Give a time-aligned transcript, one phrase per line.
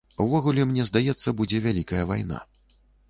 [0.23, 2.41] Увогуле, мне здаецца, будзе вялікая вайна.